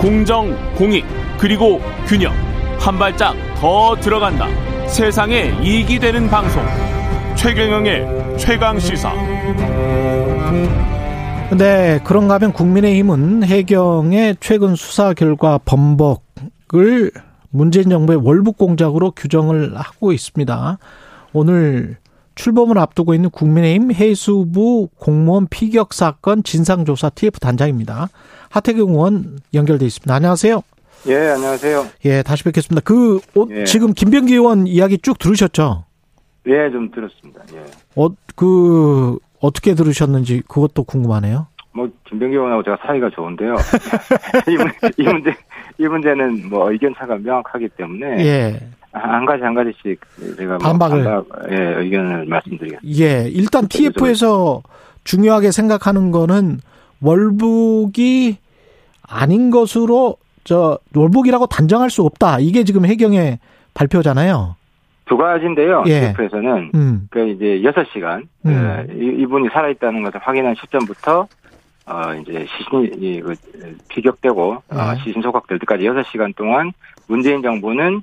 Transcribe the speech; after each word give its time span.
공정, 0.00 0.54
공익, 0.74 1.04
그리고 1.38 1.80
균형. 2.06 2.32
한 2.78 2.98
발짝 2.98 3.34
더 3.56 3.96
들어간다. 3.96 4.46
세상에 4.86 5.54
이익이 5.62 5.98
되는 5.98 6.28
방송. 6.28 6.62
최경영의 7.34 8.38
최강 8.38 8.78
시사. 8.78 9.12
네, 11.56 12.00
그런가 12.04 12.34
하면 12.34 12.52
국민의힘은 12.52 13.44
해경의 13.44 14.36
최근 14.40 14.74
수사 14.74 15.14
결과 15.14 15.58
범벅을 15.64 17.12
문재인 17.50 17.88
정부의 17.88 18.20
월북 18.22 18.58
공작으로 18.58 19.12
규정을 19.12 19.76
하고 19.76 20.12
있습니다. 20.12 20.78
오늘 21.32 21.96
출범을 22.36 22.78
앞두고 22.78 23.14
있는 23.14 23.30
국민의힘 23.30 23.92
해수부 23.92 24.88
공무원 24.98 25.48
피격 25.48 25.92
사건 25.92 26.42
진상조사 26.44 27.10
TF 27.10 27.40
단장입니다. 27.40 28.08
하태경 28.50 28.90
의원 28.90 29.38
연결돼 29.52 29.84
있습니다. 29.86 30.14
안녕하세요. 30.14 30.62
예, 31.08 31.14
안녕하세요. 31.14 31.86
예, 32.04 32.22
다시 32.22 32.44
뵙겠습니다. 32.44 32.82
그 32.84 33.20
예. 33.50 33.64
지금 33.64 33.92
김병기 33.92 34.34
의원 34.34 34.66
이야기 34.66 34.98
쭉 34.98 35.18
들으셨죠? 35.18 35.84
예, 36.46 36.70
좀 36.70 36.90
들었습니다. 36.90 37.42
예. 37.54 37.64
어, 37.96 38.08
그 38.34 39.18
어떻게 39.40 39.74
들으셨는지 39.74 40.42
그것도 40.46 40.84
궁금하네요. 40.84 41.48
뭐 41.72 41.88
김병기 42.08 42.34
의원하고 42.34 42.62
제가 42.62 42.78
사이가 42.86 43.10
좋은데요. 43.10 43.54
이, 44.48 44.56
문, 44.56 44.70
이 44.96 45.02
문제 45.02 45.30
이 45.78 45.86
문제는 45.86 46.48
뭐 46.48 46.70
의견 46.70 46.94
차가 46.96 47.16
명확하기 47.16 47.68
때문에 47.76 48.24
예. 48.24 48.60
한 48.96 49.26
가지 49.26 49.42
한 49.42 49.54
가지씩 49.54 50.00
제가 50.36 50.56
뭐 50.56 50.58
반박을. 50.58 51.04
반박, 51.04 51.26
예, 51.50 51.56
의견을 51.56 52.26
말씀드리겠습니다. 52.26 53.04
예, 53.04 53.28
일단 53.28 53.68
TF에서 53.68 54.62
중요하게 55.04 55.50
생각하는 55.50 56.10
거는 56.10 56.60
월북이 57.02 58.38
아닌 59.02 59.50
것으로 59.50 60.16
저 60.44 60.78
월북이라고 60.94 61.46
단정할 61.46 61.90
수 61.90 62.02
없다. 62.02 62.38
이게 62.40 62.64
지금 62.64 62.86
해경의 62.86 63.38
발표잖아요. 63.74 64.56
두 65.06 65.16
가지인데요. 65.16 65.84
예. 65.86 66.12
TF에서는 66.12 66.70
음. 66.74 67.08
그 67.10 67.28
이제 67.28 67.60
6시간 67.62 68.26
음. 68.44 68.86
이분이 69.20 69.48
살아 69.52 69.68
있다는 69.68 70.02
것을 70.02 70.20
확인한 70.20 70.54
시점부터 70.60 71.28
어 71.88 72.14
이제 72.20 72.44
시신이 72.58 73.20
그 73.20 73.34
피격되고 73.88 74.52
어, 74.54 74.92
예. 74.92 75.04
시신 75.04 75.22
소각될 75.22 75.60
때까지 75.60 75.84
6시간 75.84 76.34
동안 76.34 76.72
문재인 77.06 77.42
정부는 77.42 78.00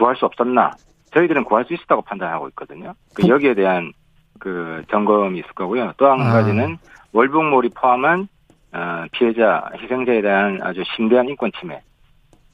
구할 0.00 0.16
수 0.16 0.24
없었나? 0.24 0.70
저희들은 1.14 1.44
구할 1.44 1.64
수 1.66 1.74
있었다고 1.74 2.02
판단하고 2.02 2.48
있거든요. 2.48 2.94
그 3.14 3.22
부- 3.22 3.28
여기에 3.28 3.54
대한 3.54 3.92
그 4.38 4.82
점검이 4.90 5.38
있을 5.40 5.48
거고요. 5.54 5.92
또한 5.98 6.20
아. 6.22 6.32
가지는 6.32 6.78
월북몰이 7.12 7.68
포함한 7.74 8.26
어, 8.72 9.04
피해자, 9.12 9.68
희생자에 9.82 10.22
대한 10.22 10.58
아주 10.62 10.82
심대한 10.96 11.28
인권 11.28 11.50
침해, 11.60 11.82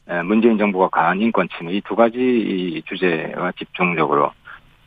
에, 0.09 0.23
문재인 0.23 0.57
정부가 0.59 0.89
가한 0.89 1.21
인권 1.21 1.47
침해 1.57 1.75
이 1.75 1.81
두 1.83 1.95
가지 1.95 2.17
이 2.19 2.83
주제가 2.87 3.53
집중적으로 3.59 4.33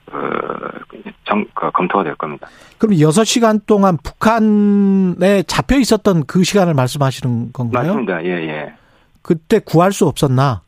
그, 0.07 0.89
정, 1.25 1.45
그 1.53 1.69
검토가 1.71 2.03
될 2.03 2.15
겁니다. 2.15 2.47
그럼 2.80 2.95
6시간 2.95 3.61
동안 3.67 3.95
북한에 4.03 5.43
잡혀 5.43 5.77
있었던 5.77 6.25
그 6.25 6.43
시간을 6.43 6.73
말씀하시는 6.73 7.53
건가요? 7.53 7.87
맞습니다. 7.89 8.23
예, 8.25 8.30
예. 8.47 8.73
그때 9.21 9.59
구할 9.59 9.91
수 9.91 10.07
없었나? 10.07 10.61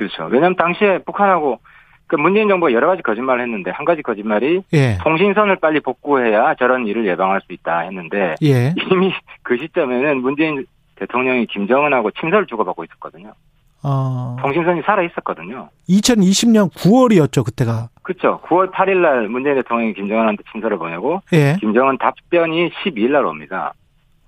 그렇죠. 0.00 0.24
왜냐하면 0.30 0.56
당시에 0.56 1.00
북한하고 1.00 1.60
그 2.06 2.16
문재인 2.16 2.48
정부가 2.48 2.72
여러 2.72 2.86
가지 2.86 3.02
거짓말을 3.02 3.42
했는데 3.42 3.70
한 3.70 3.84
가지 3.84 4.00
거짓말이 4.02 4.62
예. 4.72 4.96
통신선을 5.02 5.56
빨리 5.56 5.80
복구해야 5.80 6.54
저런 6.54 6.86
일을 6.86 7.06
예방할 7.06 7.42
수 7.42 7.52
있다 7.52 7.80
했는데 7.80 8.34
예. 8.42 8.74
이미 8.90 9.12
그 9.42 9.58
시점에는 9.58 10.22
문재인 10.22 10.64
대통령이 10.96 11.46
김정은하고 11.46 12.12
침서를 12.12 12.46
주고받고 12.46 12.84
있었거든요. 12.84 13.34
어. 13.82 14.36
통신선이 14.40 14.82
살아 14.82 15.02
있었거든요. 15.02 15.68
2020년 15.88 16.72
9월이었죠, 16.72 17.44
그때가. 17.44 17.88
그렇죠. 18.02 18.40
9월 18.46 18.72
8일 18.72 19.02
날 19.02 19.28
문재인 19.28 19.56
대통령이 19.56 19.92
김정은한테 19.92 20.44
침서를 20.50 20.78
보내고 20.78 21.20
예. 21.34 21.56
김정은 21.60 21.98
답변이 21.98 22.70
12일 22.70 23.10
날 23.10 23.26
옵니다. 23.26 23.74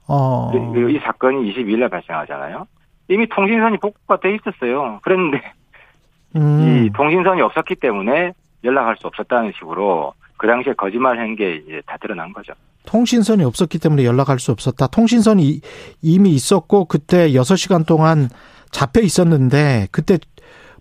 어. 0.07 0.53
이 0.55 0.99
사건이 0.99 1.51
22일 1.51 1.79
날 1.79 1.89
발생하잖아요. 1.89 2.67
이미 3.09 3.27
통신선이 3.27 3.79
복구가 3.79 4.21
돼 4.21 4.35
있었어요. 4.35 5.01
그랬는데 5.03 5.43
음. 6.37 6.85
이 6.87 6.91
통신선이 6.93 7.41
없었기 7.43 7.77
때문에 7.77 8.33
연락할 8.65 8.97
수 8.97 9.07
없었다는 9.07 9.53
식으로 9.59 10.15
그 10.37 10.47
당시에 10.47 10.73
거짓말 10.75 11.19
한 11.19 11.37
게 11.37 11.57
이제 11.57 11.81
다 11.87 11.97
드러난 12.01 12.33
거죠. 12.33 12.53
통신선이 12.87 13.45
없었기 13.45 13.79
때문에 13.79 14.05
연락할 14.05 14.39
수 14.41 14.51
없었다. 14.53 14.89
통신선이 14.89 15.43
이- 15.49 15.61
이미 16.03 16.31
있었고 16.31 16.87
그때 16.87 17.29
6시간 17.31 17.87
동안 17.87 18.29
잡혀 18.73 19.01
있었는데 19.03 19.87
그때 19.93 20.19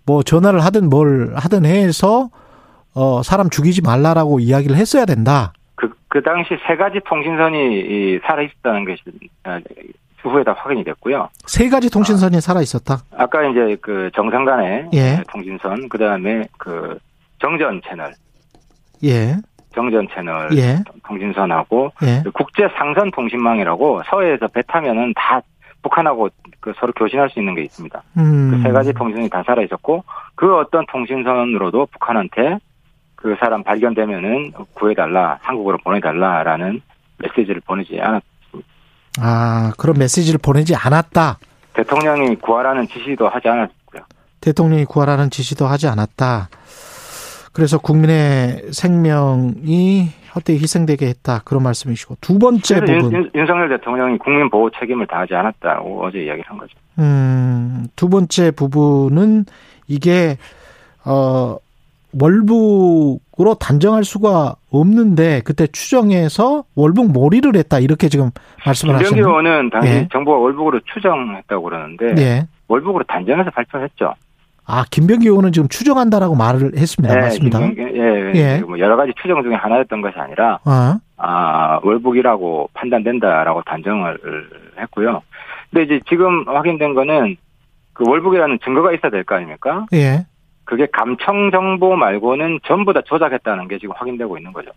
뭐 0.05 0.23
전화를 0.23 0.61
하든 0.65 0.89
뭘 0.89 1.33
하든 1.35 1.65
해서 1.65 2.29
어 2.95 3.21
사람 3.23 3.49
죽이지 3.49 3.81
말라라고 3.83 4.39
이야기를 4.39 4.75
했어야 4.75 5.05
된다. 5.05 5.53
그, 5.75 5.91
그 6.07 6.21
당시 6.23 6.49
세 6.67 6.75
가지 6.75 6.99
통신선이 7.07 7.57
이 7.79 8.19
살아 8.25 8.41
있었다는 8.41 8.85
것이 8.85 9.01
아, 10.23 10.29
후에 10.29 10.43
다 10.43 10.53
확인이 10.57 10.83
됐고요. 10.83 11.29
세 11.45 11.69
가지 11.69 11.89
통신선이 11.89 12.41
살아 12.41 12.61
있었다. 12.61 12.97
아까 13.15 13.43
이제 13.45 13.77
그 13.81 14.09
정상 14.15 14.45
간의 14.45 14.89
예. 14.93 15.23
통신선, 15.29 15.89
그 15.89 15.97
다음에 15.97 16.45
그 16.57 16.97
정전 17.39 17.81
채널, 17.87 18.13
예. 19.03 19.35
정전 19.73 20.07
채널 20.13 20.49
예. 20.57 20.77
통신선하고 21.07 21.91
예. 22.03 22.23
국제 22.33 22.67
상선 22.77 23.11
통신망이라고 23.11 24.01
서해에서 24.09 24.47
배 24.47 24.61
타면은 24.63 25.13
다 25.15 25.41
북한하고 25.81 26.29
그 26.59 26.73
서로 26.79 26.93
교신할 26.93 27.29
수 27.29 27.39
있는 27.39 27.55
게 27.55 27.63
있습니다. 27.63 28.03
음. 28.17 28.51
그세 28.51 28.71
가지 28.71 28.93
통신선이 28.93 29.29
다 29.29 29.43
살아 29.45 29.63
있었고 29.63 30.03
그 30.35 30.57
어떤 30.57 30.85
통신선으로도 30.87 31.87
북한한테 31.87 32.59
그 33.15 33.35
사람 33.39 33.63
발견되면은 33.63 34.51
구해달라, 34.73 35.37
한국으로 35.41 35.77
보내달라라는 35.83 36.81
메시지를 37.19 37.61
보내지 37.61 37.99
않았. 38.01 38.21
아, 39.19 39.73
그런 39.77 39.97
메시지를 39.97 40.39
보내지 40.41 40.75
않았다. 40.75 41.39
대통령이 41.73 42.35
구하라는 42.37 42.87
지시도 42.87 43.27
하지 43.27 43.47
않았고요. 43.47 44.03
대통령이 44.41 44.85
구하라는 44.85 45.29
지시도 45.29 45.65
하지 45.67 45.87
않았다. 45.87 46.49
그래서 47.53 47.77
국민의 47.77 48.69
생명이 48.71 50.09
헛되이 50.35 50.57
희생되게 50.57 51.07
했다. 51.07 51.41
그런 51.43 51.63
말씀이시고. 51.63 52.17
두 52.21 52.39
번째 52.39 52.79
부분. 52.79 53.11
윤, 53.11 53.31
윤석열 53.35 53.69
대통령이 53.69 54.17
국민 54.17 54.49
보호 54.49 54.69
책임을 54.79 55.07
다하지 55.07 55.35
않았다고 55.35 56.05
어제 56.05 56.19
이야기를 56.19 56.49
한 56.49 56.57
거죠. 56.57 56.73
음, 56.99 57.87
두 57.95 58.07
번째 58.07 58.51
부분은 58.51 59.45
이게, 59.87 60.37
어, 61.03 61.57
월북으로 62.19 63.55
단정할 63.59 64.03
수가 64.03 64.55
없는데 64.71 65.41
그때 65.45 65.67
추정해서 65.67 66.63
월북 66.75 67.11
몰이를 67.11 67.55
했다. 67.55 67.79
이렇게 67.79 68.09
지금 68.09 68.31
말씀을 68.65 68.95
김병기 68.95 69.19
하셨네요. 69.21 69.27
의원은 69.27 69.69
당시 69.69 69.89
예. 69.93 70.07
정부가 70.11 70.37
월북으로 70.37 70.79
추정했다고 70.93 71.63
그러는데 71.63 72.05
예. 72.17 72.47
월북으로 72.67 73.03
단정해서 73.07 73.49
발표했죠. 73.51 74.13
아, 74.65 74.85
김병기 74.89 75.27
의원은 75.27 75.51
지금 75.51 75.67
추정한다라고 75.67 76.35
말을 76.35 76.71
했습니다. 76.77 77.13
맞습니다. 77.15 77.59
김병기- 77.59 77.95
예, 77.95 78.31
예. 78.39 78.61
뭐 78.61 78.79
여러 78.79 78.95
가지 78.95 79.11
추정 79.21 79.41
중에 79.43 79.55
하나였던 79.55 80.01
것이 80.01 80.17
아니라 80.17 80.59
어, 80.65 80.95
아, 81.17 81.79
월북이라고 81.83 82.69
판단된다라고 82.73 83.63
단정을 83.63 84.17
했고요. 84.79 85.21
근데 85.71 85.83
이제 85.85 86.01
지금 86.07 86.47
확인된 86.47 86.93
거는 86.93 87.35
그 87.93 88.03
월북이라는 88.07 88.59
증거가 88.63 88.93
있어야 88.93 89.09
될 89.11 89.23
거 89.25 89.35
아닙니까? 89.35 89.85
예. 89.93 90.25
그게 90.65 90.87
감청 90.91 91.51
정보 91.51 91.95
말고는 91.95 92.59
전부 92.65 92.93
다 92.93 93.01
조작했다는 93.05 93.67
게 93.67 93.77
지금 93.79 93.93
확인되고 93.97 94.37
있는 94.37 94.53
거죠. 94.53 94.71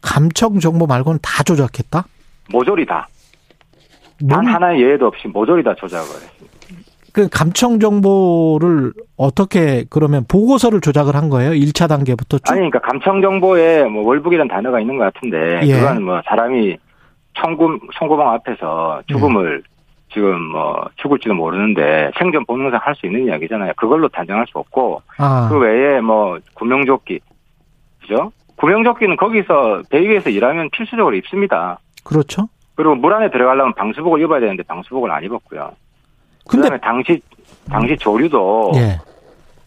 감청 0.00 0.58
정보 0.60 0.86
말고는 0.86 1.18
다 1.22 1.42
조작했다? 1.42 2.04
모조리 2.50 2.84
다. 2.86 3.08
단 4.28 4.42
뭔- 4.44 4.46
하나의 4.54 4.80
예외도 4.82 5.06
없이 5.06 5.26
모조리 5.28 5.62
다 5.64 5.74
조작을 5.74 6.06
했습니다. 6.06 6.54
그 7.12 7.28
감청 7.28 7.78
정보를 7.78 8.92
어떻게 9.16 9.84
그러면 9.88 10.24
보고서를 10.28 10.80
조작을 10.80 11.14
한 11.14 11.30
거예요? 11.30 11.52
1차 11.52 11.88
단계부터 11.88 12.38
쭉? 12.38 12.50
아니, 12.50 12.58
그러니까 12.58 12.80
감청 12.80 13.22
정보에 13.22 13.84
뭐 13.84 14.04
월북이라는 14.04 14.48
단어가 14.48 14.80
있는 14.80 14.98
것 14.98 15.12
같은데 15.12 15.60
예. 15.64 15.78
그건 15.78 16.02
뭐 16.02 16.20
사람이 16.26 16.76
총구 17.34 17.78
총구멍 17.98 18.28
앞에서 18.30 19.02
죽음을 19.06 19.62
지금 20.12 20.40
뭐 20.42 20.84
죽을지도 20.96 21.34
모르는데 21.34 22.10
생존 22.18 22.44
본능상 22.46 22.80
할 22.82 22.94
수 22.94 23.06
있는 23.06 23.26
이야기잖아요. 23.26 23.72
그걸로 23.76 24.08
단정할 24.08 24.46
수 24.46 24.58
없고 24.58 25.02
아, 25.18 25.48
그 25.50 25.58
외에 25.58 26.00
뭐 26.00 26.38
구명조끼 26.54 27.20
그죠? 28.00 28.30
구명조끼는 28.56 29.16
거기서 29.16 29.82
배 29.90 30.00
위에서 30.00 30.30
일하면 30.30 30.70
필수적으로 30.70 31.16
입습니다. 31.16 31.78
그렇죠. 32.04 32.48
그리고 32.76 32.94
물 32.94 33.12
안에 33.14 33.30
들어가려면 33.30 33.72
방수복을 33.74 34.20
입어야 34.20 34.40
되는데 34.40 34.62
방수복을 34.64 35.10
안 35.10 35.24
입었고요. 35.24 35.72
근데 36.48 36.68
그다음에 36.68 36.80
당시 36.80 37.20
당시 37.68 37.96
조류도 37.96 38.72
예. 38.76 38.98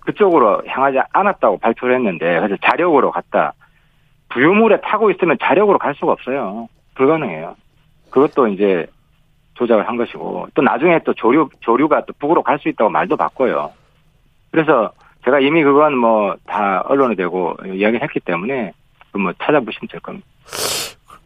그쪽으로 0.01 0.61
향하지 0.67 0.99
않았다고 1.11 1.57
발표를 1.57 1.95
했는데 1.95 2.39
그래서 2.39 2.55
자력으로 2.63 3.11
갔다. 3.11 3.53
부유물에 4.29 4.81
타고 4.81 5.09
있으면 5.11 5.37
자력으로 5.41 5.77
갈 5.79 5.95
수가 5.95 6.13
없어요. 6.13 6.69
불가능해요. 6.95 7.55
그것도 8.09 8.47
이제 8.49 8.87
조작을 9.57 9.87
한 9.87 9.97
것이고 9.97 10.47
또 10.53 10.61
나중에 10.61 10.99
또 11.05 11.13
조류 11.13 11.49
조류가 11.61 12.05
또 12.05 12.13
북으로 12.19 12.43
갈 12.43 12.59
수 12.59 12.69
있다고 12.69 12.89
말도 12.89 13.17
바꿔요. 13.17 13.71
그래서 14.51 14.91
제가 15.25 15.39
이미 15.39 15.63
그건 15.63 15.97
뭐 15.97 16.35
다 16.45 16.81
언론에 16.87 17.15
대고 17.15 17.55
이야기를 17.65 18.01
했기 18.01 18.19
때문에 18.21 18.71
그뭐 19.11 19.33
찾아보시면 19.43 19.89
될 19.91 19.99
겁니다. 19.99 20.25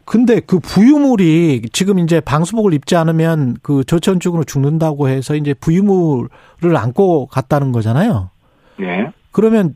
근데 0.05 0.39
그 0.41 0.59
부유물이 0.59 1.61
지금 1.71 1.99
이제 1.99 2.19
방수복을 2.19 2.73
입지 2.73 2.95
않으면 2.95 3.55
그 3.61 3.83
저체온증으로 3.85 4.43
죽는다고 4.43 5.07
해서 5.07 5.35
이제 5.35 5.53
부유물을 5.53 6.29
안고 6.75 7.27
갔다는 7.27 7.71
거잖아요. 7.71 8.29
네. 8.77 9.09
그러면 9.31 9.75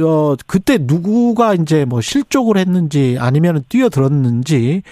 어 0.00 0.36
그때 0.46 0.78
누구가 0.80 1.52
이제 1.54 1.84
뭐 1.84 2.00
실족을 2.00 2.56
했는지 2.56 3.16
아니면 3.20 3.64
뛰어들었는지 3.68 4.82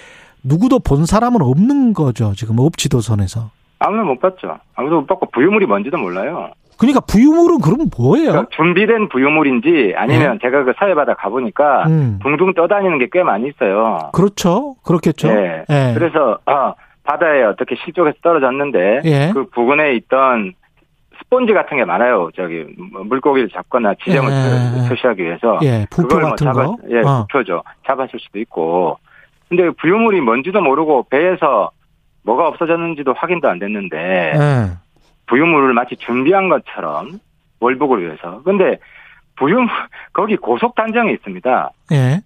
누구도 0.44 0.79
본 0.81 1.06
사람은 1.06 1.43
없는 1.43 1.93
거죠. 1.94 2.33
지금 2.35 2.59
업지도선에서. 2.59 3.50
아무도 3.79 4.05
못 4.05 4.21
봤죠. 4.21 4.59
아무도 4.75 5.00
못 5.00 5.06
봤고 5.06 5.27
부유물이 5.33 5.67
뭔지도 5.67 5.97
몰라요. 5.99 6.50
그러니까 6.79 7.00
부유물은 7.00 7.61
그럼 7.61 7.89
뭐예요? 7.97 8.31
그러니까 8.31 8.50
준비된 8.56 9.09
부유물인지 9.09 9.94
아니면 9.97 10.39
제가 10.43 10.65
그 10.65 10.73
사회바다 10.79 11.15
가보니까 11.15 11.85
음. 11.87 12.19
둥둥 12.23 12.55
떠다니는 12.55 12.99
게 12.99 13.09
꽤 13.12 13.23
많이 13.23 13.49
있어요. 13.49 14.11
그렇죠. 14.12 14.75
그렇겠죠. 14.85 15.29
네. 15.29 15.65
예. 15.69 15.93
그래서 15.94 16.39
어, 16.47 16.75
바다에 17.05 17.43
어떻게 17.45 17.77
실족해서 17.85 18.17
떨어졌는데 18.23 19.03
예. 19.05 19.31
그 19.33 19.47
부근에 19.50 19.95
있던 19.97 20.55
스폰지 21.19 21.53
같은 21.53 21.77
게 21.77 21.85
많아요. 21.85 22.31
저기 22.37 22.65
뭐 22.93 23.05
물고기를 23.05 23.49
잡거나 23.50 23.95
지점을 24.03 24.31
예. 24.33 24.88
표시하기 24.88 25.23
위해서 25.23 25.59
예, 25.62 25.87
부표 25.91 26.19
뭐 26.19 26.31
같은 26.31 26.47
잡았, 26.47 26.67
거. 26.67 26.77
예, 26.91 26.99
어. 27.00 27.27
부표죠. 27.29 27.62
잡았을 27.87 28.19
수도 28.19 28.38
있고. 28.41 28.99
근데 29.52 29.69
부유물이 29.69 30.22
뭔지도 30.22 30.62
모르고 30.62 31.08
배에서 31.10 31.70
뭐가 32.22 32.49
없어졌는지도 32.49 33.12
확인도 33.12 33.50
안 33.50 33.58
됐는데 33.58 33.99
예. 33.99 34.70
부유물을 35.26 35.75
마치 35.75 35.94
준비한 35.96 36.49
것처럼 36.49 37.20
월북을 37.60 38.02
위해서. 38.02 38.40
근데 38.44 38.78
부유물 39.37 39.69
거기 40.14 40.38
고속 40.38 40.75
단정이 40.75 41.12
있습니다. 41.12 41.70
예. 41.93 42.20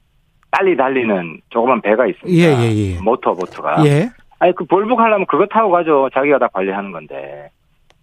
빨리 0.52 0.76
달리는 0.76 1.40
조그만 1.49 1.81
배가 1.81 2.06
있습니다. 2.06 2.32
예, 2.32 2.62
예, 2.62 2.94
예. 2.94 3.00
모터 3.00 3.34
보트가. 3.34 3.84
예. 3.87 4.08
아니 4.38 4.55
그 4.55 4.64
월북하려면 4.70 5.26
그거 5.26 5.46
타고 5.46 5.73
가죠. 5.73 6.08
자기가 6.14 6.38
다 6.38 6.46
관리하는 6.52 6.93
건데. 6.93 7.50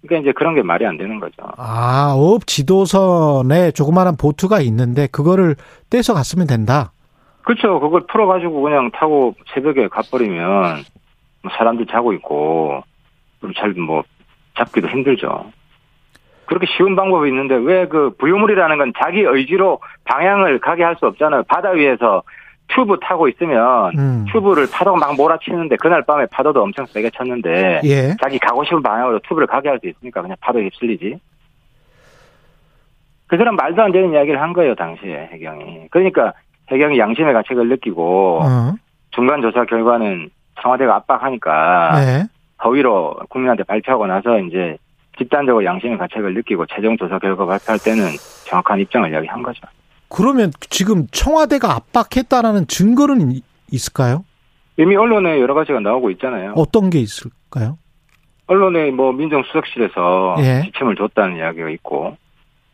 그러니까 0.02 0.22
이제 0.22 0.34
그런 0.34 0.54
게 0.54 0.62
말이 0.62 0.86
안 0.86 0.98
되는 0.98 1.18
거죠. 1.22 1.44
아, 1.56 2.14
어업 2.14 2.46
지도선에 2.46 3.72
조그마한 3.72 4.18
보트가 4.18 4.60
있는데 4.60 5.08
그거를 5.08 5.56
떼서 5.90 6.14
갔으면 6.14 6.46
된다. 6.46 6.92
그렇죠. 7.44 7.80
그걸 7.80 8.06
풀어가지고 8.08 8.62
그냥 8.62 8.90
타고 8.92 9.36
새벽에 9.54 9.88
가버리면 9.88 10.84
뭐 11.44 11.52
사람들 11.58 11.86
자고 11.88 12.14
있고 12.14 12.84
잘뭐 13.58 14.04
잡기도 14.58 14.88
힘들죠. 14.88 15.52
그렇게 16.46 16.66
쉬운 16.68 16.96
방법이 16.96 17.30
있는데 17.30 17.56
왜 17.56 17.86
그 17.88 18.12
부유물이라는 18.18 18.78
건 18.78 18.94
자기 19.02 19.22
의지로 19.22 19.80
방향을 20.06 20.60
가게 20.60 20.84
할 20.84 20.96
수 20.98 21.06
없잖아요. 21.08 21.44
바다 21.48 21.72
위에서 21.72 22.24
튜브 22.70 22.98
타고 23.02 23.28
있으면 23.28 23.92
음. 23.98 24.26
튜브를 24.32 24.68
파도가 24.72 24.98
막 24.98 25.16
몰아치는데 25.16 25.76
그날 25.78 26.02
밤에 26.04 26.26
파도도 26.28 26.62
엄청 26.64 26.86
세게 26.86 27.10
쳤는데 27.12 27.82
예. 27.84 28.16
자기 28.22 28.40
가고 28.40 28.64
싶은 28.64 28.82
방향으로 28.82 29.20
튜브를 29.20 29.48
가게 29.48 29.68
할 29.70 29.80
수 29.80 29.88
있으니까 29.88 30.22
그냥 30.22 30.38
파도에 30.40 30.64
휩쓸리지. 30.64 31.20
그 33.28 33.38
사람 33.38 33.56
말도 33.56 33.82
안 33.82 33.92
되는 33.92 34.14
이야기를 34.14 34.42
한 34.42 34.54
거예요, 34.54 34.76
당시에 34.76 35.30
해경이. 35.34 35.88
그러니까 35.92 36.34
해경이 36.72 36.98
양심의 36.98 37.34
가책을 37.34 37.68
느끼고 37.70 38.40
어. 38.44 38.74
중간 39.12 39.42
조사 39.42 39.66
결과는 39.66 40.30
청와대가 40.62 40.96
압박하니까 40.96 42.00
네. 42.00 42.24
허위로 42.64 43.16
국민한테 43.30 43.64
발표하고 43.64 44.08
나서 44.08 44.40
이제 44.40 44.78
집단적으로 45.18 45.64
양심의 45.66 45.98
가책을 45.98 46.34
느끼고 46.34 46.66
최종 46.68 46.98
조사 46.98 47.20
결과 47.20 47.46
발표할 47.46 47.80
때는 47.80 48.06
정확한 48.48 48.80
입장을 48.80 49.12
이야기한 49.12 49.44
거죠. 49.44 49.62
그러면 50.10 50.52
지금 50.70 51.08
청와대가 51.12 51.76
압박했다라는 51.76 52.68
증거는 52.68 53.32
이- 53.32 53.42
있을까요? 53.72 54.24
이미 54.78 54.96
언론에 54.96 55.40
여러 55.40 55.54
가지가 55.54 55.80
나오고 55.80 56.10
있잖아요. 56.12 56.54
어떤 56.56 56.90
게 56.90 57.00
있을까요? 57.00 57.78
언론에 58.48 58.92
뭐 58.92 59.12
민정수석실에서 59.14 60.36
예. 60.40 60.62
지침을 60.66 60.96
줬다는 60.96 61.38
이야기가 61.38 61.70
있고 61.70 62.18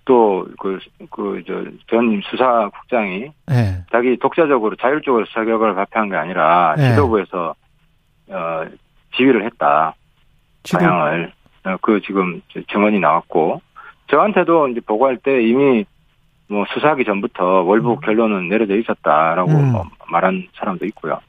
또그그저전 0.05 1.71
수사국장이 2.29 3.31
예. 3.51 3.85
자기 3.91 4.17
독자적으로 4.17 4.75
자율적으로 4.75 5.25
결과를 5.25 5.75
발표한 5.75 6.09
게 6.09 6.15
아니라 6.15 6.75
예. 6.77 6.89
지도부에서 6.89 7.55
어 8.29 8.65
지휘를 9.15 9.45
했다 9.45 9.95
지금 10.63 10.79
방향을 10.79 11.31
어, 11.65 11.77
그 11.81 12.01
지금 12.01 12.41
저 12.53 12.61
증언이 12.71 12.99
나왔고 12.99 13.61
저한테도 14.09 14.69
이제 14.69 14.79
보고할 14.81 15.17
때 15.17 15.43
이미 15.43 15.85
뭐 16.47 16.65
수사하기 16.73 17.05
전부터 17.05 17.61
월북 17.61 18.01
결론은 18.01 18.49
내려져 18.49 18.75
있었다라고 18.75 19.51
음. 19.51 19.71
뭐 19.71 19.85
말한 20.11 20.47
사람도 20.55 20.85
있고요. 20.87 21.19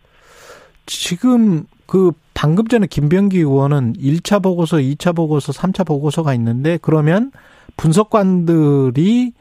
지금 0.87 1.65
그 1.87 2.13
방금 2.35 2.67
전에 2.67 2.87
김병기 2.87 3.39
의원은 3.39 3.95
1차 3.95 4.43
보고서, 4.43 4.79
2차 4.79 5.15
보고서, 5.15 5.53
3차 5.53 5.87
보고서가 5.87 6.33
있는데 6.35 6.79
그러면 6.81 7.33
분석관들이 7.81 9.33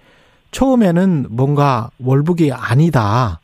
처음에는 0.52 1.28
뭔가 1.30 1.92
월북이 2.00 2.54
아니다. 2.54 3.42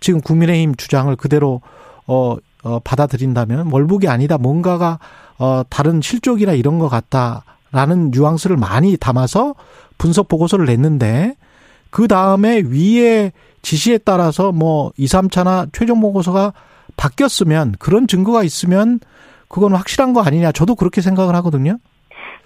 지금 0.00 0.20
국민의힘 0.20 0.74
주장을 0.74 1.14
그대로 1.16 1.62
어, 2.06 2.36
어 2.62 2.78
받아들인다면 2.80 3.70
월북이 3.72 4.06
아니다. 4.06 4.36
뭔가가 4.36 4.98
어 5.38 5.62
다른 5.70 6.02
실족이나 6.02 6.52
이런 6.52 6.78
것 6.78 6.90
같다라는 6.90 8.10
뉘앙스를 8.10 8.58
많이 8.58 8.98
담아서 8.98 9.54
분석 9.96 10.28
보고서를 10.28 10.66
냈는데 10.66 11.36
그 11.88 12.06
다음에 12.06 12.58
위의 12.58 13.32
지시에 13.62 13.96
따라서 13.96 14.52
뭐 14.52 14.92
2, 14.98 15.06
3차나 15.06 15.70
최종 15.72 16.00
보고서가 16.02 16.52
바뀌었으면 16.98 17.76
그런 17.78 18.06
증거가 18.06 18.42
있으면 18.42 19.00
그건 19.48 19.74
확실한 19.74 20.12
거 20.12 20.20
아니냐. 20.20 20.52
저도 20.52 20.74
그렇게 20.74 21.00
생각을 21.00 21.34
하거든요. 21.36 21.78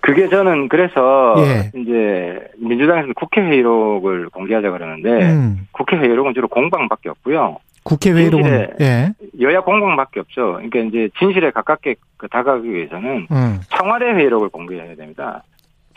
그게 0.01 0.29
저는 0.29 0.69
그래서 0.69 1.35
예. 1.39 1.71
이제 1.79 2.39
민주당에서는 2.59 3.15
국회 3.15 3.41
회의록을 3.43 4.29
공개하자 4.31 4.71
그러는데 4.71 5.11
음. 5.33 5.67
국회 5.73 5.97
회의록은 5.97 6.35
주로 6.35 6.49
공방밖에 6.49 7.09
없고요. 7.11 7.59
국회 7.83 8.13
회의록은 8.13 8.45
진실에- 8.45 8.81
예. 8.81 9.13
여야 9.41 9.61
공방밖에 9.61 10.21
없죠. 10.21 10.55
그러니까 10.55 10.79
이제 10.81 11.09
진실에 11.19 11.51
가깝게 11.51 11.97
그 12.17 12.29
다가가기 12.29 12.71
위해서는 12.73 13.27
음. 13.31 13.61
청와대 13.71 14.07
회의록을 14.07 14.49
공개해야 14.51 14.95
됩니다. 14.95 15.43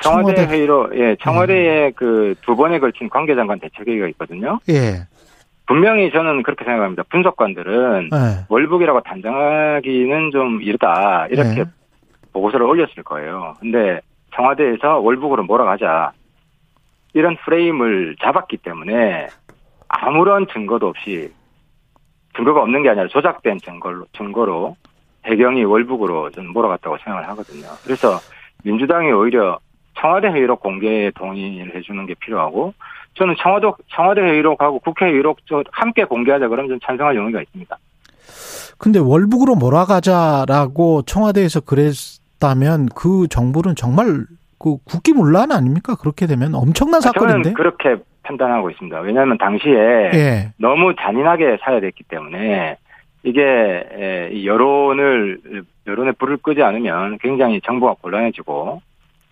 청와대, 0.01 0.33
청와대. 0.33 0.41
음. 0.43 0.49
회의록, 0.49 0.97
예, 0.99 1.15
청와대에 1.21 1.91
그두 1.91 2.55
번에 2.55 2.79
걸친 2.79 3.07
관계장관 3.09 3.59
대책회의가 3.59 4.07
있거든요. 4.09 4.59
예. 4.69 5.05
분명히 5.67 6.11
저는 6.11 6.43
그렇게 6.43 6.65
생각합니다. 6.65 7.03
분석관들은 7.09 8.09
예. 8.11 8.45
월북이라고 8.49 9.01
단정하기는 9.01 10.31
좀 10.31 10.61
이르다 10.61 11.27
이렇게 11.29 11.61
예. 11.61 11.65
보고서를 12.33 12.65
올렸을 12.65 13.03
거예요. 13.03 13.55
근데 13.59 14.01
청와대에서 14.35 14.99
월북으로 14.99 15.43
몰아가자 15.43 16.11
이런 17.13 17.35
프레임을 17.37 18.15
잡았기 18.21 18.57
때문에 18.57 19.27
아무런 19.87 20.47
증거도 20.47 20.87
없이 20.87 21.31
증거가 22.35 22.61
없는 22.61 22.83
게 22.83 22.89
아니라 22.89 23.07
조작된 23.07 23.59
증거로 23.59 24.05
증거로 24.17 24.77
배경이 25.23 25.63
월북으로 25.63 26.31
저는 26.31 26.51
몰아갔다고 26.53 26.97
생각을 27.03 27.27
하거든요. 27.29 27.67
그래서 27.83 28.19
민주당이 28.63 29.11
오히려 29.11 29.59
청와대 29.99 30.27
회의록 30.27 30.61
공개에 30.61 31.11
동의를 31.11 31.75
해주는 31.75 32.05
게 32.05 32.15
필요하고 32.15 32.73
저는 33.15 33.35
청와대 33.41 33.67
청와대 33.93 34.21
회의록하고 34.21 34.79
국회 34.79 35.05
회의록 35.05 35.39
저 35.47 35.63
함께 35.71 36.05
공개하자 36.05 36.47
그러면 36.47 36.69
좀 36.69 36.79
찬성할 36.79 37.15
용의가 37.15 37.41
있습니다. 37.41 37.77
근데 38.77 38.99
월북으로 38.99 39.55
몰아가자라고 39.55 41.03
청와대에서 41.03 41.61
그랬 41.61 41.93
다면 42.41 42.87
그 42.93 43.27
정부는 43.29 43.75
정말 43.75 44.25
그 44.59 44.77
국기문란 44.83 45.51
아닙니까? 45.51 45.95
그렇게 45.95 46.27
되면 46.27 46.53
엄청난 46.53 46.99
사건인데. 46.99 47.43
저는 47.43 47.53
그렇게 47.53 47.95
판단하고 48.23 48.69
있습니다. 48.69 48.99
왜냐하면 48.99 49.37
당시에 49.37 50.11
예. 50.13 50.53
너무 50.57 50.93
잔인하게 50.95 51.57
사야됐기 51.61 52.03
때문에 52.03 52.77
이게 53.23 53.41
에, 53.41 54.29
이 54.33 54.45
여론을 54.45 55.63
여론에 55.87 56.11
불을 56.13 56.37
끄지 56.37 56.61
않으면 56.61 57.17
굉장히 57.21 57.61
정부가 57.61 57.95
곤란해지고 58.01 58.81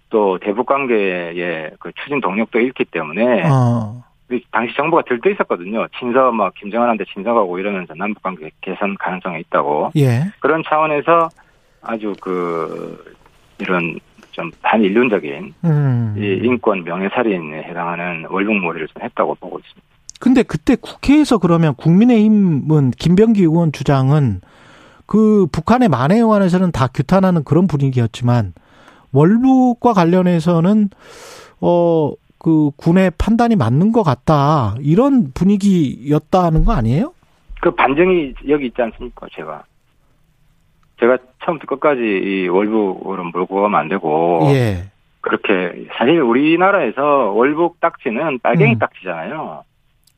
또 0.09 0.39
대북 0.39 0.65
관계의 0.65 1.71
그 1.79 1.91
추진 2.01 2.21
동력도 2.21 2.59
잃기 2.59 2.85
때문에 2.85 3.43
어. 3.45 4.03
이 4.31 4.41
당시 4.51 4.75
정부가 4.75 5.03
들떠 5.07 5.29
있었거든요. 5.31 5.87
친서 5.99 6.31
막 6.31 6.53
김정은한테 6.55 7.05
친서가고 7.13 7.57
이러면서 7.59 7.93
남북 7.95 8.21
관계 8.21 8.51
개선 8.61 8.95
가능성이 8.97 9.41
있다고 9.41 9.91
예. 9.97 10.31
그런 10.39 10.63
차원에서 10.67 11.29
아주 11.81 12.13
그 12.21 13.15
이런 13.59 13.99
좀 14.31 14.51
반인륜적인 14.61 15.53
음. 15.65 16.15
이 16.17 16.45
인권 16.45 16.83
명예살인에 16.83 17.63
해당하는 17.63 18.25
월북몰이를 18.29 18.87
좀 18.87 19.03
했다고 19.03 19.35
보고 19.35 19.59
있습니다. 19.59 19.87
근데 20.19 20.43
그때 20.43 20.75
국회에서 20.75 21.37
그러면 21.37 21.75
국민의힘은 21.75 22.91
김병기 22.91 23.41
의원 23.41 23.71
주장은 23.71 24.41
그 25.05 25.47
북한의 25.51 25.89
만해영안에서는 25.89 26.71
다 26.71 26.87
규탄하는 26.87 27.43
그런 27.43 27.67
분위기였지만 27.67 28.53
월북과 29.11 29.93
관련해서는 29.93 30.89
어 31.61 32.13
그 32.39 32.71
군의 32.77 33.11
판단이 33.17 33.55
맞는 33.57 33.91
것 33.91 34.01
같다 34.01 34.75
이런 34.79 35.31
분위기였다는 35.33 36.65
거 36.65 36.71
아니에요? 36.71 37.13
그 37.61 37.69
반증이 37.71 38.33
여기 38.47 38.67
있지 38.67 38.81
않습니까, 38.81 39.27
제가. 39.35 39.63
제가 40.99 41.17
처음부터 41.43 41.75
끝까지 41.75 42.01
이 42.01 42.47
월북으로 42.47 43.23
몰고 43.31 43.61
가면 43.61 43.79
안 43.79 43.87
되고. 43.87 44.41
예. 44.51 44.89
그렇게, 45.21 45.87
사실 45.97 46.21
우리나라에서 46.21 47.31
월북 47.31 47.79
딱지는 47.79 48.39
빨갱이 48.39 48.73
음. 48.73 48.79
딱지잖아요. 48.79 49.63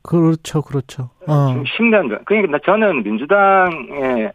그렇죠, 0.02 0.62
그렇죠. 0.62 1.10
어. 1.26 1.48
지금 1.48 1.64
10년 1.64 2.08
전. 2.08 2.24
그러니까 2.24 2.58
저는 2.64 3.02
민주당의 3.02 4.32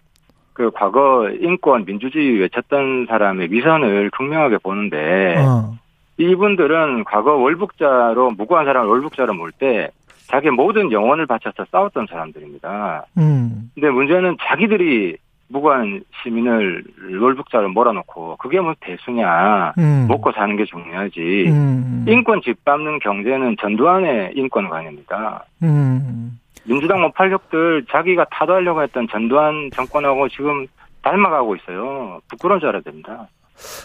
그 0.54 0.72
과거 0.72 1.30
인권, 1.40 1.86
민주주의 1.86 2.40
외쳤던 2.40 3.06
사람의 3.08 3.52
위선을 3.52 4.10
극명하게 4.12 4.58
보는데, 4.60 5.36
어. 5.38 5.78
이분들은 6.18 7.04
과거 7.04 7.36
월북자로, 7.36 8.32
무고한 8.32 8.66
사람을 8.66 8.90
월북자로 8.90 9.34
몰 9.36 9.52
때, 9.52 9.92
자기 10.28 10.50
모든 10.50 10.92
영혼을 10.92 11.26
바쳐서 11.26 11.66
싸웠던 11.72 12.08
사람들입니다. 12.10 13.06
음. 13.18 13.72
근데 13.76 13.90
문제는 13.90 14.38
자기들이 14.42 15.18
무고한 15.50 16.04
시민을 16.22 16.84
월북자로 17.22 17.70
몰아놓고 17.70 18.38
그게 18.38 18.60
뭐 18.60 18.74
대수냐 18.80 19.74
음. 19.78 20.06
먹고 20.08 20.32
사는 20.34 20.56
게 20.58 20.66
중요하지 20.66 21.46
음. 21.48 22.06
인권 22.08 22.42
짓밟는 22.42 23.00
경제는 23.00 23.56
전두환의 23.62 24.34
인권관입니다. 24.36 25.46
음. 25.64 26.40
민주당 26.66 27.00
뭐 27.02 27.12
팔력들 27.12 27.86
자기가 27.90 28.26
타도하려고 28.32 28.84
했던 28.84 29.08
전두환 29.10 29.70
정권하고 29.74 30.28
지금 30.30 30.68
닮아가고 31.02 31.56
있어요. 31.56 32.20
부끄러운 32.30 32.60
줄 32.60 32.70
알아야 32.70 32.82
됩니다. 32.82 33.28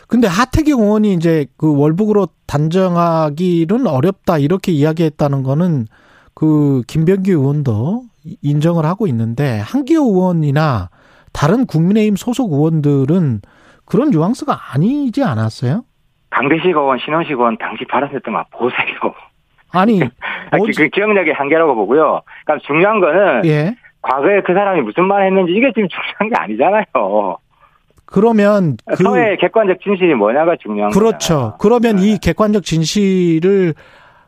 근데 0.08 0.26
하태경 0.26 0.80
의원이 0.80 1.14
이제 1.14 1.46
그 1.56 1.74
월북으로 1.78 2.28
단정하기는 2.46 3.86
어렵다 3.86 4.38
이렇게 4.38 4.72
이야기했다는 4.72 5.44
거는 5.44 5.86
그 6.34 6.82
김병기 6.88 7.30
의원도 7.30 8.02
인정을 8.42 8.84
하고 8.84 9.06
있는데 9.06 9.60
한기호 9.60 10.04
의원이나 10.04 10.90
다른 11.32 11.66
국민의힘 11.66 12.16
소속 12.16 12.52
의원들은 12.52 13.40
그런 13.84 14.10
뉘앙스가 14.10 14.56
아니지 14.74 15.22
않았어요? 15.24 15.84
강대식 16.30 16.66
의원, 16.66 16.98
신원식 16.98 17.32
의원 17.32 17.56
당시 17.58 17.84
발언했던 17.84 18.32
거 18.34 18.44
보세요. 18.52 19.14
아니, 19.72 20.00
아, 20.50 20.56
그- 20.58 20.70
그 20.76 20.88
기억력의 20.88 21.34
한계라고 21.34 21.74
보고요. 21.74 22.22
그러니까 22.44 22.66
중요한 22.66 23.00
거는 23.00 23.44
예. 23.46 23.74
과거에 24.02 24.40
그 24.42 24.52
사람이 24.54 24.82
무슨 24.82 25.04
말 25.04 25.26
했는지 25.26 25.52
이게 25.52 25.70
지금 25.74 25.88
중요한 25.88 26.28
게 26.28 26.34
아니잖아요. 26.36 27.36
그러면 28.04 28.76
그 28.86 29.02
사회의 29.02 29.36
객관적 29.38 29.80
진실이 29.82 30.14
뭐냐가 30.14 30.56
중요한 30.60 30.90
거죠. 30.90 30.98
그렇죠. 31.00 31.54
그러면 31.58 31.98
이 31.98 32.18
객관적 32.18 32.62
진실을 32.64 33.74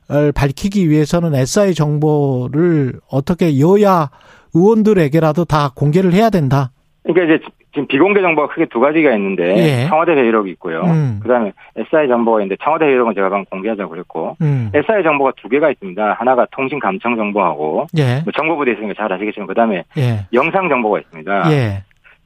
어, 0.09 0.31
밝히기 0.35 0.89
위해서는 0.91 1.35
SI 1.35 1.75
정보를 1.75 3.01
어떻게 3.11 3.59
여야 3.59 4.11
의원들에게라도 4.55 5.45
다 5.47 5.73
공개를 5.75 6.13
해야 6.13 6.31
된다. 6.31 6.71
그러니까 7.05 7.35
이제 7.35 7.45
지금 7.73 7.87
비공개 7.87 8.23
정보가 8.23 8.55
크게 8.55 8.67
두 8.67 8.81
가지가 8.81 9.13
있는데 9.15 9.57
예. 9.57 9.87
청와대 9.89 10.13
회의록이 10.13 10.51
있고요. 10.53 10.83
음. 10.85 11.21
그다음에 11.23 11.53
SI 11.77 12.09
정보가 12.09 12.41
있는데 12.41 12.57
청와대 12.63 12.87
회의록은 12.87 13.15
제가 13.15 13.29
방금 13.29 13.45
공개하자고 13.51 13.91
그랬고 13.91 14.37
음. 14.41 14.71
SI 14.73 15.03
정보가 15.03 15.33
두 15.37 15.49
개가 15.49 15.71
있습니다. 15.71 16.15
하나가 16.15 16.47
통신 16.51 16.79
감청 16.79 17.17
정보하고 17.17 17.87
예. 17.99 18.21
뭐 18.25 18.33
정보부대 18.35 18.73
있으니까 18.73 18.95
잘 18.97 19.13
아시겠지만 19.13 19.47
그다음에 19.47 19.85
예. 19.99 20.27
영상 20.33 20.69
정보가 20.69 21.01
있습니다. 21.01 21.53
예. 21.53 21.83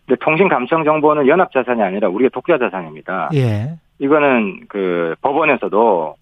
근데 0.07 0.19
통신 0.25 0.49
감청 0.49 0.85
정보는 0.85 1.27
연합 1.27 1.51
자산이 1.53 1.83
아니라 1.83 2.09
우리의 2.09 2.31
독자 2.33 2.57
자산입니다. 2.57 3.31
예. 3.35 3.71
이거는 3.99 4.61
그 4.69 5.17
법원에서도 5.23 6.15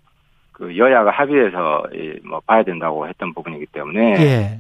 그 0.53 0.79
여야가 0.79 1.11
합의해서 1.11 1.85
이뭐 1.93 2.41
봐야 2.47 2.63
된다고 2.63 3.07
했던 3.07 3.35
부분이기 3.35 3.67
때문에 3.67 4.15
예. 4.19 4.59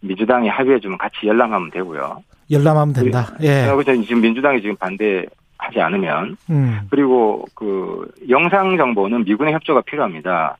민주당이 0.00 0.48
합의해주면 0.48 0.96
같이 0.96 1.26
열람하면 1.26 1.70
되고요. 1.70 2.22
열람하면 2.50 2.94
된다. 2.94 3.26
예. 3.40 3.66
그래서 3.66 4.02
지금 4.02 4.20
민주당이 4.20 4.60
지금 4.60 4.76
반대하지 4.76 5.80
않으면 5.80 6.36
음. 6.50 6.80
그리고 6.90 7.44
그 7.54 8.10
영상 8.28 8.76
정보는 8.76 9.24
미군의 9.24 9.54
협조가 9.54 9.82
필요합니다. 9.82 10.56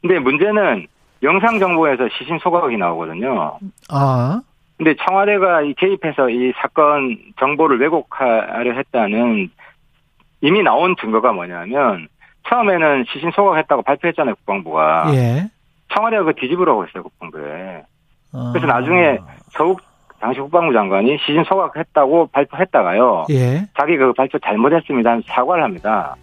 근데 0.00 0.18
문제는 0.18 0.86
영상 1.22 1.58
정보에서 1.58 2.08
시신 2.18 2.38
소각이 2.40 2.76
나오거든요. 2.76 3.58
아. 3.88 4.40
근데 4.76 4.96
청와대가 5.06 5.62
이 5.62 5.74
개입해서 5.74 6.28
이 6.28 6.52
사건 6.56 7.16
정보를 7.38 7.80
왜곡하려 7.80 8.72
했다는 8.72 9.50
이미 10.40 10.62
나온 10.62 10.96
증거가 11.00 11.32
뭐냐면 11.32 12.08
처음에는 12.48 13.04
시신 13.12 13.30
소각했다고 13.30 13.82
발표했잖아요 13.82 14.34
국방부가 14.36 15.12
예. 15.14 15.48
청와대가 15.94 16.24
그 16.24 16.34
뒤집으라고 16.34 16.84
했어요 16.84 17.04
국방부에 17.04 17.84
어. 18.32 18.50
그래서 18.52 18.66
나중에 18.66 19.18
서욱 19.52 19.80
당시 20.22 20.38
국방부 20.38 20.72
장관이 20.72 21.18
시신 21.18 21.42
소각했다고 21.42 22.28
발표했다가요 22.28 23.26
예. 23.30 23.66
자기 23.76 23.96
그 23.96 24.12
발표 24.12 24.38
잘못했습니다 24.38 25.10
하면서 25.10 25.26
사과를 25.28 25.64
합니다 25.64 26.14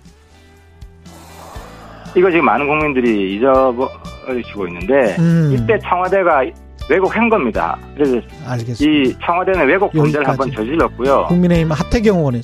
이거 2.16 2.32
지금 2.32 2.46
많은 2.46 2.66
국민들이 2.66 3.36
잊어버리시고 3.36 4.68
있는데 4.68 5.16
음. 5.20 5.54
이때 5.54 5.78
청와대가 5.80 6.46
왜곡한 6.90 7.30
겁니다 7.30 7.78
그래서 7.94 8.16
알겠습니다. 8.48 8.80
이 8.84 9.14
청와대는 9.24 9.68
왜곡 9.68 9.92
범죄를 9.92 10.26
여기까지. 10.26 10.30
한번 10.30 10.52
저질렀고요. 10.52 11.26
국민의힘 11.28 11.72
하태경 11.72 12.18
의원이 12.18 12.38